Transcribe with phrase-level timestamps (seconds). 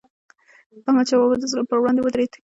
[0.87, 2.31] احمدشاه بابا به د ظلم پر وړاندې ودرید.